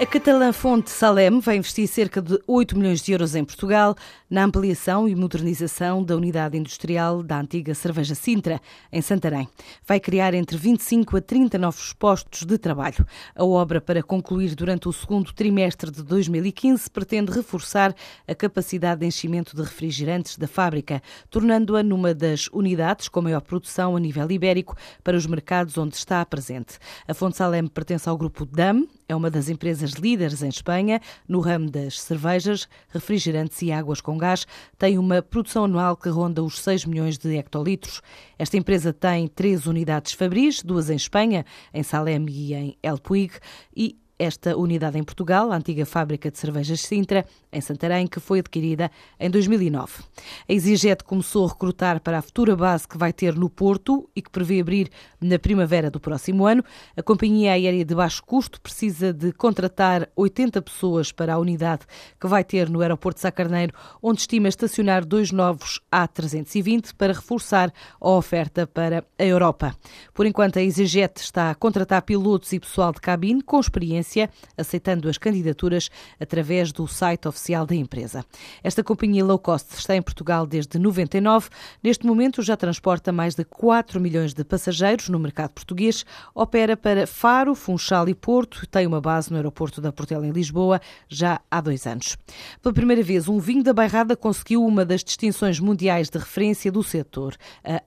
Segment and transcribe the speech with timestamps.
[0.00, 3.94] A catalã Fonte Salem vai investir cerca de 8 milhões de euros em Portugal
[4.30, 9.46] na ampliação e modernização da unidade industrial da antiga cerveja Sintra, em Santarém.
[9.86, 13.06] Vai criar entre 25 a 30 novos postos de trabalho.
[13.34, 17.94] A obra, para concluir durante o segundo trimestre de 2015, pretende reforçar
[18.26, 23.94] a capacidade de enchimento de refrigerantes da fábrica, tornando-a numa das unidades com maior produção
[23.96, 26.78] a nível ibérico para os mercados onde está presente.
[27.06, 31.40] A Fonte Salem pertence ao grupo DAM, é uma das empresas líderes em Espanha no
[31.40, 34.46] ramo das cervejas, refrigerantes e águas com gás.
[34.78, 38.00] Tem uma produção anual que ronda os 6 milhões de hectolitros.
[38.38, 41.44] Esta empresa tem três unidades fabris, duas em Espanha,
[41.74, 43.32] em Salem e em El Puig,
[43.76, 48.40] e esta unidade em Portugal, a antiga fábrica de cervejas Sintra, em Santarém, que foi
[48.40, 50.04] adquirida em 2009.
[50.46, 54.20] A EasyJet começou a recrutar para a futura base que vai ter no Porto e
[54.20, 56.62] que prevê abrir na primavera do próximo ano.
[56.94, 61.86] A companhia aérea de baixo custo precisa de contratar 80 pessoas para a unidade
[62.20, 63.72] que vai ter no aeroporto de Sacarneiro,
[64.02, 69.74] onde estima estacionar dois novos A320 para reforçar a oferta para a Europa.
[70.12, 74.09] Por enquanto, a EasyJet está a contratar pilotos e pessoal de cabine com experiência
[74.56, 78.24] aceitando as candidaturas através do site oficial da empresa.
[78.62, 81.48] Esta companhia low cost está em Portugal desde 99.
[81.82, 86.04] Neste momento já transporta mais de 4 milhões de passageiros no mercado português,
[86.34, 90.80] opera para Faro, Funchal e Porto, tem uma base no aeroporto da Portela em Lisboa
[91.08, 92.16] já há dois anos.
[92.62, 96.82] Pela primeira vez, um vinho da Bairrada conseguiu uma das distinções mundiais de referência do
[96.82, 97.36] setor,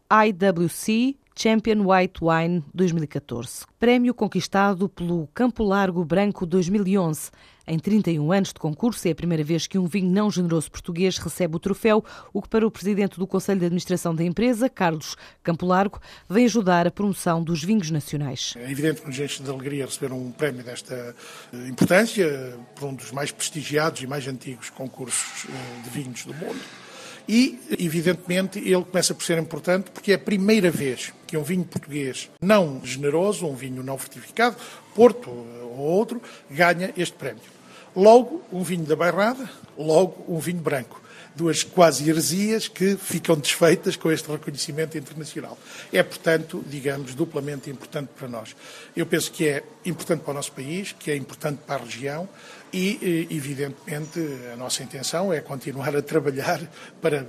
[0.09, 3.65] a IWC Champion White Wine 2014.
[3.79, 7.31] Prémio conquistado pelo Campo Largo Branco 2011.
[7.65, 11.17] Em 31 anos de concurso, é a primeira vez que um vinho não generoso português
[11.17, 15.15] recebe o troféu, o que para o presidente do Conselho de Administração da empresa, Carlos
[15.41, 15.99] Campo Largo,
[16.29, 18.53] vem ajudar a promoção dos vinhos nacionais.
[18.57, 21.15] É evidente que nos enche de alegria receber um prémio desta
[21.53, 26.33] eh, importância por um dos mais prestigiados e mais antigos concursos eh, de vinhos do
[26.33, 26.59] mundo.
[27.27, 31.63] E, evidentemente, ele começa por ser importante porque é a primeira vez que um vinho
[31.63, 34.57] português não generoso, um vinho não fortificado,
[34.93, 37.41] Porto ou outro, ganha este prémio.
[37.95, 41.01] Logo, um vinho da Bairrada, logo, um vinho branco
[41.35, 45.57] duas quase heresias que ficam desfeitas com este reconhecimento internacional.
[45.91, 48.55] É, portanto, digamos, duplamente importante para nós.
[48.95, 52.27] Eu penso que é importante para o nosso país, que é importante para a região
[52.73, 54.19] e, eh, evidentemente,
[54.51, 56.59] a nossa intenção é continuar a trabalhar
[56.99, 57.23] para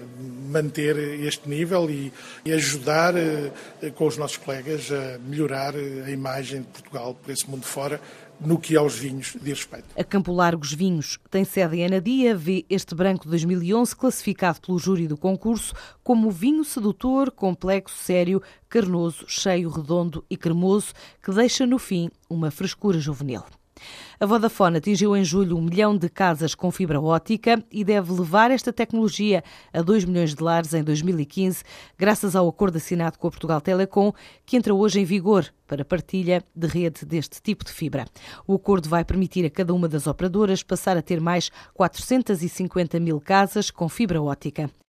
[0.50, 2.10] manter este nível e,
[2.50, 3.52] ajudar eh,
[3.94, 8.00] com os nossos colegas a melhorar a imagem de Portugal por esse mundo fora
[8.40, 9.86] no que aos vinhos diz respeito.
[9.96, 15.08] A Campo Largos Vinhos tem sede em Anadia, vê este branco 2011 classificado pelo júri
[15.08, 21.78] do concurso como vinho sedutor, complexo, sério, carnoso, cheio, redondo e cremoso, que deixa no
[21.78, 23.42] fim uma frescura juvenil.
[24.20, 28.50] A Vodafone atingiu em julho um milhão de casas com fibra ótica e deve levar
[28.52, 29.42] esta tecnologia
[29.72, 31.64] a 2 milhões de lares em 2015,
[31.98, 34.12] graças ao acordo assinado com a Portugal Telecom,
[34.46, 38.04] que entra hoje em vigor para partilha de rede deste tipo de fibra.
[38.46, 43.20] O acordo vai permitir a cada uma das operadoras passar a ter mais 450 mil
[43.20, 44.70] casas com fibra ótica.